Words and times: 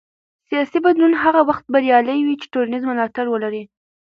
سیاسي 0.49 0.77
بدلون 0.85 1.13
هغه 1.23 1.41
وخت 1.49 1.65
بریالی 1.73 2.19
وي 2.25 2.35
چې 2.41 2.51
ټولنیز 2.53 2.83
ملاتړ 2.89 3.25
ولري 3.29 3.63